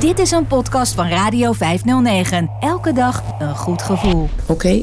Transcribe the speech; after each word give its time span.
Dit 0.00 0.18
is 0.18 0.30
een 0.30 0.46
podcast 0.46 0.94
van 0.94 1.08
Radio 1.08 1.52
509. 1.52 2.50
Elke 2.60 2.92
dag 2.92 3.22
een 3.38 3.56
goed 3.56 3.82
gevoel. 3.82 4.28
Oké. 4.48 4.82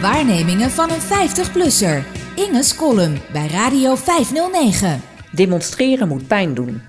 Waarnemingen 0.00 0.70
van 0.70 0.90
een 0.90 1.00
50-plusser. 1.00 2.04
Inge's 2.34 2.74
column 2.76 3.20
bij 3.32 3.46
Radio 3.46 3.94
509. 3.94 5.00
Demonstreren 5.32 6.08
moet 6.08 6.26
pijn 6.26 6.54
doen. 6.54 6.82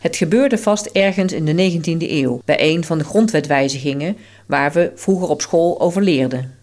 Het 0.00 0.16
gebeurde 0.16 0.58
vast 0.58 0.86
ergens 0.86 1.32
in 1.32 1.44
de 1.44 1.80
19e 1.80 2.10
eeuw, 2.10 2.40
bij 2.44 2.72
een 2.72 2.84
van 2.84 2.98
de 2.98 3.04
grondwetwijzigingen 3.04 4.16
waar 4.46 4.72
we 4.72 4.92
vroeger 4.94 5.28
op 5.28 5.40
school 5.40 5.80
over 5.80 6.02
leerden. 6.02 6.54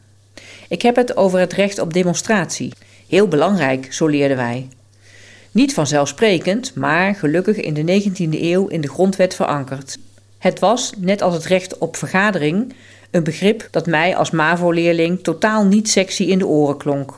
Ik 0.70 0.82
heb 0.82 0.96
het 0.96 1.18
over 1.18 1.40
het 1.40 1.54
recht 1.54 1.80
op 1.80 1.94
demonstratie. 1.94 2.74
Heel 3.08 3.28
belangrijk, 3.28 3.94
zo 3.94 4.08
leerden 4.08 4.38
wij. 4.38 4.68
Niet 5.58 5.74
vanzelfsprekend, 5.74 6.76
maar 6.76 7.16
gelukkig 7.16 7.58
in 7.58 7.74
de 7.74 8.02
19e 8.02 8.42
eeuw 8.42 8.68
in 8.68 8.82
de 8.82 8.90
grondwet 8.90 9.36
verankerd. 9.36 9.98
Het 10.38 10.60
was, 10.60 10.94
net 10.98 11.22
als 11.22 11.34
het 11.34 11.46
recht 11.46 11.78
op 11.78 11.96
vergadering, 11.96 12.74
een 13.12 13.24
begrip 13.24 13.68
dat 13.72 13.86
mij 13.86 14.16
als 14.16 14.32
MAVO-leerling 14.32 15.24
totaal 15.24 15.66
niet 15.66 15.90
sexy 15.90 16.24
in 16.24 16.38
de 16.38 16.48
oren 16.48 16.78
klonk. 16.78 17.18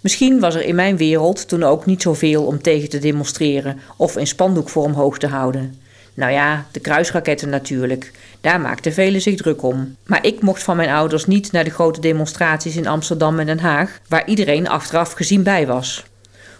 Misschien 0.00 0.40
was 0.40 0.54
er 0.54 0.64
in 0.64 0.74
mijn 0.74 0.96
wereld 0.96 1.48
toen 1.48 1.62
ook 1.62 1.86
niet 1.86 2.02
zoveel 2.02 2.44
om 2.44 2.62
tegen 2.62 2.88
te 2.88 2.98
demonstreren 2.98 3.80
of 3.96 4.14
een 4.14 4.26
spandoek 4.26 4.68
voor 4.68 4.84
omhoog 4.84 5.18
te 5.18 5.26
houden. 5.26 5.80
Nou 6.14 6.32
ja, 6.32 6.66
de 6.72 6.80
kruisraketten 6.80 7.48
natuurlijk. 7.48 8.12
Daar 8.40 8.60
maakten 8.60 8.92
velen 8.92 9.20
zich 9.20 9.36
druk 9.36 9.62
om. 9.62 9.96
Maar 10.06 10.26
ik 10.26 10.42
mocht 10.42 10.62
van 10.62 10.76
mijn 10.76 10.90
ouders 10.90 11.26
niet 11.26 11.52
naar 11.52 11.64
de 11.64 11.70
grote 11.70 12.00
demonstraties 12.00 12.76
in 12.76 12.86
Amsterdam 12.86 13.38
en 13.38 13.46
Den 13.46 13.60
Haag, 13.60 14.00
waar 14.08 14.28
iedereen 14.28 14.68
achteraf 14.68 15.12
gezien 15.12 15.42
bij 15.42 15.66
was. 15.66 16.04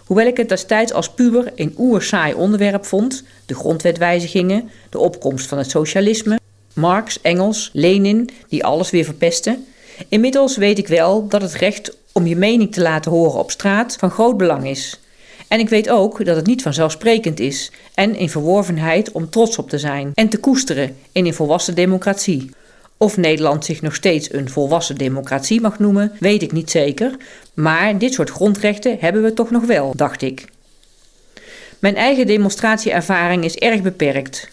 Hoewel 0.07 0.25
ik 0.25 0.37
het 0.37 0.49
destijds 0.49 0.93
als 0.93 1.09
puber 1.09 1.51
een 1.55 1.73
oersaai 1.77 2.33
onderwerp 2.33 2.85
vond, 2.85 3.23
de 3.45 3.55
grondwetwijzigingen, 3.55 4.69
de 4.89 4.99
opkomst 4.99 5.47
van 5.47 5.57
het 5.57 5.69
socialisme, 5.69 6.39
Marx, 6.73 7.21
Engels, 7.21 7.69
Lenin, 7.73 8.29
die 8.49 8.65
alles 8.65 8.89
weer 8.89 9.03
verpesten, 9.03 9.65
inmiddels 10.09 10.57
weet 10.57 10.77
ik 10.77 10.87
wel 10.87 11.27
dat 11.27 11.41
het 11.41 11.53
recht 11.53 11.97
om 12.11 12.27
je 12.27 12.35
mening 12.35 12.71
te 12.73 12.81
laten 12.81 13.11
horen 13.11 13.39
op 13.39 13.51
straat 13.51 13.95
van 13.95 14.11
groot 14.11 14.37
belang 14.37 14.67
is. 14.67 14.99
En 15.47 15.59
ik 15.59 15.69
weet 15.69 15.89
ook 15.89 16.25
dat 16.25 16.35
het 16.35 16.45
niet 16.45 16.61
vanzelfsprekend 16.61 17.39
is 17.39 17.71
en 17.93 18.15
in 18.15 18.29
verworvenheid 18.29 19.11
om 19.11 19.29
trots 19.29 19.57
op 19.57 19.69
te 19.69 19.77
zijn 19.77 20.11
en 20.13 20.29
te 20.29 20.37
koesteren 20.37 20.97
in 21.11 21.25
een 21.25 21.33
volwassen 21.33 21.75
democratie. 21.75 22.49
Of 22.97 23.17
Nederland 23.17 23.65
zich 23.65 23.81
nog 23.81 23.95
steeds 23.95 24.33
een 24.33 24.49
volwassen 24.49 24.95
democratie 24.95 25.61
mag 25.61 25.79
noemen, 25.79 26.11
weet 26.19 26.41
ik 26.41 26.51
niet 26.51 26.71
zeker, 26.71 27.15
maar 27.53 27.97
dit 27.97 28.13
soort 28.13 28.29
grondrechten 28.29 28.97
hebben 28.99 29.23
we 29.23 29.33
toch 29.33 29.51
nog 29.51 29.65
wel, 29.65 29.93
dacht 29.95 30.21
ik. 30.21 30.45
Mijn 31.79 31.95
eigen 31.95 32.27
demonstratieervaring 32.27 33.43
is 33.43 33.55
erg 33.55 33.81
beperkt. 33.81 34.49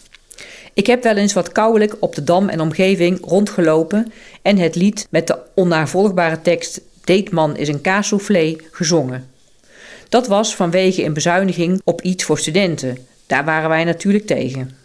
Ik 0.74 0.86
heb 0.86 1.02
wel 1.02 1.16
eens 1.16 1.32
wat 1.32 1.52
kouwelijk 1.52 1.96
op 2.00 2.14
de 2.14 2.24
dam 2.24 2.48
en 2.48 2.60
omgeving 2.60 3.18
rondgelopen 3.24 4.12
en 4.42 4.58
het 4.58 4.74
lied 4.74 5.06
met 5.10 5.26
de 5.26 5.38
onnavolgbare 5.54 6.42
tekst 6.42 6.80
Deetman 7.04 7.56
is 7.56 7.68
een 7.68 7.80
kaassoufflé 7.80 8.56
gezongen. 8.70 9.28
Dat 10.08 10.26
was 10.26 10.54
vanwege 10.54 11.04
een 11.04 11.12
bezuiniging 11.12 11.80
op 11.84 12.02
iets 12.02 12.24
voor 12.24 12.38
studenten. 12.38 12.98
Daar 13.26 13.44
waren 13.44 13.68
wij 13.68 13.84
natuurlijk 13.84 14.26
tegen. 14.26 14.83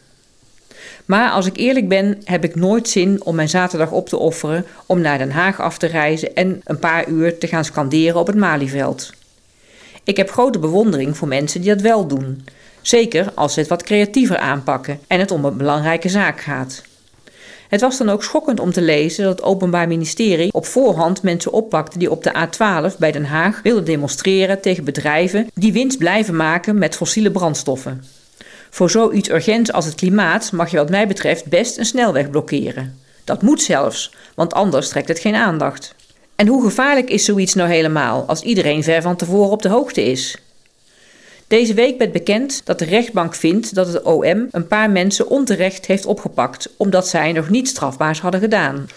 Maar 1.10 1.32
als 1.32 1.46
ik 1.46 1.58
eerlijk 1.58 1.88
ben, 1.88 2.22
heb 2.24 2.44
ik 2.44 2.56
nooit 2.56 2.90
zin 2.90 3.24
om 3.24 3.36
mijn 3.36 3.50
zaterdag 3.50 3.92
op 3.92 4.10
te 4.10 4.18
offeren 4.18 4.66
om 4.86 5.02
naar 5.02 5.18
Den 5.18 5.32
Haag 5.32 5.62
af 5.62 5.78
te 5.78 5.88
reizen 5.88 6.36
en 6.36 6.62
een 6.64 6.80
paar 6.80 7.08
uur 7.08 7.38
te 7.38 7.48
gaan 7.48 7.66
scanderen 7.66 8.20
op 8.20 8.28
het 8.28 8.36
Malieveld. 8.36 9.14
Ik 10.04 10.18
heb 10.18 10.32
grote 10.32 10.60
bewondering 10.60 11.18
voor 11.18 11.28
mensen 11.28 11.62
die 11.62 11.74
dat 11.74 11.82
wel 11.82 12.08
doen. 12.08 12.46
Zeker 12.82 13.32
als 13.36 13.54
ze 13.54 13.60
het 13.60 13.70
wat 13.70 13.84
creatiever 13.84 14.38
aanpakken 14.38 15.00
en 15.08 15.20
het 15.20 15.32
om 15.32 15.46
een 15.46 15.58
belangrijke 15.58 16.10
zaak 16.10 16.42
gaat. 16.42 16.84
Het 17.70 17.82
was 17.82 17.98
dan 17.98 18.10
ook 18.10 18.24
schokkend 18.24 18.60
om 18.60 18.72
te 18.72 18.82
lezen 18.82 19.24
dat 19.24 19.38
het 19.38 19.46
Openbaar 19.46 19.88
Ministerie 19.88 20.54
op 20.54 20.66
voorhand 20.66 21.24
mensen 21.24 21.52
oppakte 21.52 22.00
die 22.00 22.12
op 22.12 22.24
de 22.24 22.48
A12 22.48 22.98
bij 22.98 23.12
Den 23.12 23.26
Haag 23.26 23.62
wilden 23.64 23.86
demonstreren 23.86 24.62
tegen 24.62 24.84
bedrijven 24.84 25.48
die 25.54 25.74
winst 25.74 25.98
blijven 25.98 26.36
maken 26.36 26.78
met 26.78 26.96
fossiele 26.96 27.32
brandstoffen. 27.32 28.19
Voor 28.70 28.90
zoiets 28.90 29.30
urgents 29.30 29.72
als 29.72 29.86
het 29.86 29.96
klimaat 29.96 30.52
mag 30.52 30.72
je 30.72 30.78
wat 30.78 30.90
mij 30.90 31.08
betreft 31.08 31.46
best 31.46 31.78
een 31.78 31.86
snelweg 31.86 32.30
blokkeren. 32.30 33.00
Dat 33.24 33.42
moet 33.42 33.62
zelfs, 33.62 34.14
want 34.36 34.54
anders 34.54 34.90
trekt 34.90 35.08
het 35.08 35.20
geen 35.20 35.36
aandacht. 35.36 35.96
En 36.36 36.48
hoe 36.48 36.64
gevaarlijk 36.64 37.10
is 37.10 37.26
zoiets 37.26 37.54
nou 37.54 37.70
helemaal 37.70 38.24
als 38.28 38.42
iedereen 38.42 38.84
ver 38.84 39.02
van 39.02 39.16
tevoren 39.16 39.52
op 39.52 39.62
de 39.62 39.70
hoogte 39.70 40.04
is? 40.04 40.38
Deze 41.48 41.74
week 41.74 41.98
werd 41.98 42.12
bekend 42.12 42.62
dat 42.64 42.80
de 42.80 42.86
rechtbank 42.86 43.36
vindt 43.36 43.76
dat 43.76 43.88
het 43.88 44.04
OM 44.04 44.48
een 44.52 44.68
paar 44.68 44.90
mensen 44.90 45.30
onterecht 45.30 45.86
heeft 45.86 46.06
opgepakt 46.06 46.70
omdat 46.78 47.08
zij 47.08 47.32
nog 47.32 47.50
niet 47.50 47.68
strafbaars 47.68 48.20
hadden 48.22 48.40
gedaan. 48.40 48.88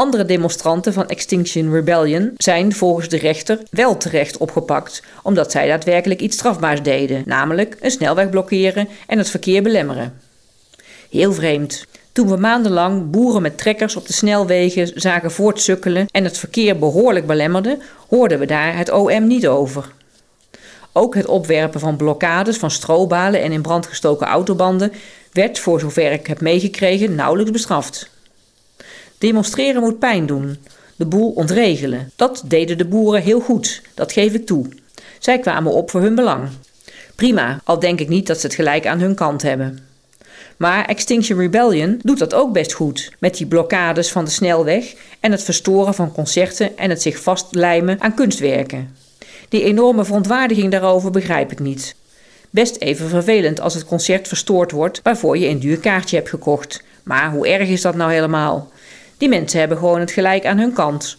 Andere 0.00 0.24
demonstranten 0.24 0.92
van 0.92 1.08
Extinction 1.08 1.72
Rebellion 1.72 2.32
zijn 2.36 2.72
volgens 2.72 3.08
de 3.08 3.16
rechter 3.16 3.58
wel 3.70 3.96
terecht 3.96 4.36
opgepakt, 4.36 5.02
omdat 5.22 5.50
zij 5.50 5.66
daadwerkelijk 5.66 6.20
iets 6.20 6.36
strafbaars 6.36 6.82
deden, 6.82 7.22
namelijk 7.26 7.76
een 7.80 7.90
snelweg 7.90 8.30
blokkeren 8.30 8.88
en 9.06 9.18
het 9.18 9.30
verkeer 9.30 9.62
belemmeren. 9.62 10.20
Heel 11.10 11.32
vreemd. 11.32 11.86
Toen 12.12 12.28
we 12.28 12.36
maandenlang 12.36 13.10
boeren 13.10 13.42
met 13.42 13.58
trekkers 13.58 13.96
op 13.96 14.06
de 14.06 14.12
snelwegen 14.12 14.92
zagen 14.94 15.30
voortsukkelen 15.30 16.06
en 16.10 16.24
het 16.24 16.38
verkeer 16.38 16.78
behoorlijk 16.78 17.26
belemmerden, 17.26 17.82
hoorden 18.08 18.38
we 18.38 18.46
daar 18.46 18.76
het 18.76 18.90
OM 18.90 19.26
niet 19.26 19.48
over. 19.48 19.92
Ook 20.92 21.14
het 21.14 21.26
opwerpen 21.26 21.80
van 21.80 21.96
blokkades 21.96 22.56
van 22.56 22.70
strobalen 22.70 23.42
en 23.42 23.52
in 23.52 23.62
brand 23.62 23.86
gestoken 23.86 24.26
autobanden 24.26 24.92
werd, 25.32 25.58
voor 25.58 25.80
zover 25.80 26.12
ik 26.12 26.26
heb 26.26 26.40
meegekregen, 26.40 27.14
nauwelijks 27.14 27.52
bestraft. 27.52 28.10
Demonstreren 29.20 29.82
moet 29.82 29.98
pijn 29.98 30.26
doen, 30.26 30.58
de 30.96 31.06
boel 31.06 31.30
ontregelen. 31.30 32.10
Dat 32.16 32.42
deden 32.46 32.78
de 32.78 32.84
boeren 32.84 33.22
heel 33.22 33.40
goed, 33.40 33.82
dat 33.94 34.12
geef 34.12 34.32
ik 34.32 34.46
toe. 34.46 34.66
Zij 35.18 35.38
kwamen 35.38 35.72
op 35.72 35.90
voor 35.90 36.00
hun 36.00 36.14
belang. 36.14 36.48
Prima, 37.14 37.60
al 37.64 37.78
denk 37.78 38.00
ik 38.00 38.08
niet 38.08 38.26
dat 38.26 38.40
ze 38.40 38.46
het 38.46 38.54
gelijk 38.54 38.86
aan 38.86 39.00
hun 39.00 39.14
kant 39.14 39.42
hebben. 39.42 39.78
Maar 40.56 40.84
Extinction 40.84 41.38
Rebellion 41.38 42.00
doet 42.02 42.18
dat 42.18 42.34
ook 42.34 42.52
best 42.52 42.72
goed, 42.72 43.12
met 43.18 43.36
die 43.36 43.46
blokkades 43.46 44.10
van 44.12 44.24
de 44.24 44.30
snelweg 44.30 44.94
en 45.20 45.32
het 45.32 45.42
verstoren 45.42 45.94
van 45.94 46.12
concerten 46.12 46.76
en 46.76 46.90
het 46.90 47.02
zich 47.02 47.22
vastlijmen 47.22 48.00
aan 48.00 48.14
kunstwerken. 48.14 48.96
Die 49.48 49.62
enorme 49.62 50.04
verontwaardiging 50.04 50.70
daarover 50.70 51.10
begrijp 51.10 51.52
ik 51.52 51.58
niet. 51.58 51.94
Best 52.50 52.76
even 52.76 53.08
vervelend 53.08 53.60
als 53.60 53.74
het 53.74 53.84
concert 53.84 54.28
verstoord 54.28 54.70
wordt 54.70 55.00
waarvoor 55.02 55.38
je 55.38 55.48
een 55.48 55.60
duur 55.60 55.78
kaartje 55.78 56.16
hebt 56.16 56.28
gekocht. 56.28 56.82
Maar 57.02 57.30
hoe 57.30 57.48
erg 57.48 57.68
is 57.68 57.80
dat 57.80 57.94
nou 57.94 58.12
helemaal? 58.12 58.70
Die 59.20 59.28
mensen 59.28 59.58
hebben 59.58 59.78
gewoon 59.78 60.00
het 60.00 60.10
gelijk 60.10 60.46
aan 60.46 60.58
hun 60.58 60.72
kant. 60.72 61.16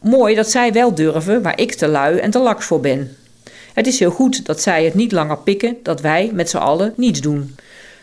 Mooi 0.00 0.34
dat 0.34 0.50
zij 0.50 0.72
wel 0.72 0.94
durven 0.94 1.42
waar 1.42 1.60
ik 1.60 1.74
te 1.74 1.88
lui 1.88 2.18
en 2.18 2.30
te 2.30 2.38
laks 2.38 2.66
voor 2.66 2.80
ben. 2.80 3.16
Het 3.72 3.86
is 3.86 3.98
heel 3.98 4.10
goed 4.10 4.46
dat 4.46 4.60
zij 4.60 4.84
het 4.84 4.94
niet 4.94 5.12
langer 5.12 5.38
pikken 5.38 5.76
dat 5.82 6.00
wij 6.00 6.30
met 6.32 6.50
z'n 6.50 6.56
allen 6.56 6.92
niets 6.96 7.20
doen. 7.20 7.56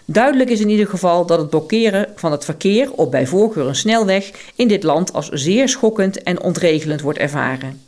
Duidelijk 0.05 0.49
is 0.49 0.59
in 0.59 0.69
ieder 0.69 0.87
geval 0.87 1.25
dat 1.25 1.39
het 1.39 1.49
blokkeren 1.49 2.07
van 2.15 2.31
het 2.31 2.45
verkeer 2.45 2.91
op 2.91 3.11
bij 3.11 3.27
voorkeur 3.27 3.67
een 3.67 3.75
snelweg 3.75 4.31
in 4.55 4.67
dit 4.67 4.83
land 4.83 5.13
als 5.13 5.29
zeer 5.29 5.69
schokkend 5.69 6.23
en 6.23 6.41
ontregelend 6.41 7.01
wordt 7.01 7.19
ervaren. 7.19 7.81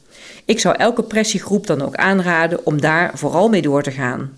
Ik 0.45 0.59
zou 0.59 0.75
elke 0.77 1.03
pressiegroep 1.03 1.67
dan 1.67 1.81
ook 1.81 1.95
aanraden 1.95 2.65
om 2.65 2.81
daar 2.81 3.11
vooral 3.13 3.49
mee 3.49 3.61
door 3.61 3.83
te 3.83 3.91
gaan. 3.91 4.37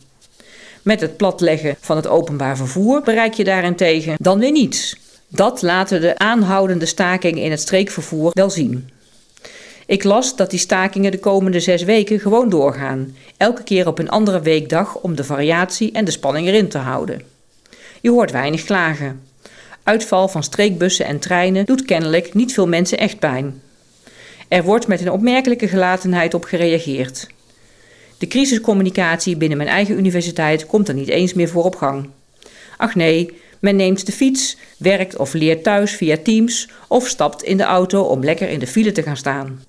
Met 0.82 1.02
het 1.02 1.18
platleggen 1.18 1.76
van 1.80 1.96
het 1.96 2.08
openbaar 2.08 2.58
vervoer 2.58 3.02
bereik 3.02 3.34
je 3.34 3.44
daarentegen 3.44 4.16
dan 4.20 4.40
weer 4.40 4.52
niets. 4.52 5.04
Dat 5.28 5.62
laten 5.62 6.02
de 6.02 6.18
aanhoudende 6.18 6.86
stakingen 6.86 7.44
in 7.44 7.52
het 7.52 7.60
streekvervoer 7.60 8.32
wel 8.34 8.50
zien. 8.50 8.90
Ik 9.86 10.04
las 10.04 10.36
dat 10.36 10.50
die 10.50 10.60
stakingen 10.60 11.12
de 11.12 11.20
komende 11.20 11.60
zes 11.60 11.84
weken 11.84 12.20
gewoon 12.20 12.50
doorgaan, 12.50 13.16
elke 13.38 13.64
keer 13.64 13.88
op 13.88 14.00
een 14.00 14.10
andere 14.10 14.42
weekdag 14.42 14.96
om 14.96 15.16
de 15.16 15.24
variatie 15.24 15.92
en 15.92 16.06
de 16.06 16.12
spanning 16.12 16.48
erin 16.48 16.68
te 16.68 16.78
houden. 16.78 17.22
Je 18.02 18.10
hoort 18.10 18.32
weinig 18.32 18.64
klagen. 18.64 19.22
Uitval 19.84 20.28
van 20.28 20.44
streekbussen 20.44 21.06
en 21.06 21.20
treinen 21.20 21.66
doet 21.66 21.86
kennelijk 21.86 22.34
niet 22.34 22.54
veel 22.54 22.68
mensen 22.68 22.98
echt 22.98 23.20
pijn. 23.20 23.62
Er 24.48 24.64
wordt 24.64 24.88
met 24.88 25.02
een 25.02 25.12
opmerkelijke 25.12 25.68
gelatenheid 25.68 26.34
op 26.34 26.44
gereageerd. 26.44 27.28
De 28.18 28.28
crisiscommunicatie 28.28 29.38
binnen 29.38 29.58
mijn 29.58 29.70
eigen 29.70 29.98
universiteit 29.98 30.66
komt 30.66 30.88
er 30.88 30.94
niet 30.94 31.08
eens 31.08 31.34
meer 31.34 31.50
voor 31.50 31.64
op 31.64 31.76
gang. 31.76 32.10
Ach 32.78 32.96
nee, 32.96 33.42
men 33.66 33.76
neemt 33.76 34.06
de 34.06 34.12
fiets, 34.12 34.58
werkt 34.78 35.18
of 35.18 35.34
leert 35.34 35.64
thuis 35.64 35.92
via 35.92 36.18
Teams 36.24 36.70
of 36.88 37.08
stapt 37.08 37.44
in 37.44 37.58
de 37.58 37.64
auto 37.64 38.02
om 38.02 38.24
lekker 38.24 38.50
in 38.50 38.60
de 38.60 38.68
file 38.68 38.92
te 38.92 39.04
gaan 39.04 39.18
staan. 39.18 39.64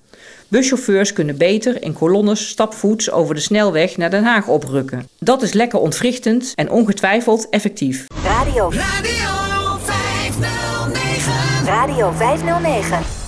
Buschauffeurs 0.47 1.13
kunnen 1.13 1.37
beter 1.37 1.83
in 1.83 1.93
kolonnes 1.93 2.47
stapvoets 2.47 3.11
over 3.11 3.35
de 3.35 3.41
snelweg 3.41 3.97
naar 3.97 4.09
Den 4.09 4.23
Haag 4.23 4.47
oprukken. 4.47 5.07
Dat 5.19 5.41
is 5.41 5.53
lekker 5.53 5.79
ontwrichtend 5.79 6.51
en 6.55 6.71
ongetwijfeld 6.71 7.49
effectief. 7.49 8.05
Radio. 8.23 8.71
Radio 8.71 9.77
509. 9.79 11.65
Radio 11.65 12.11
509. 12.11 13.26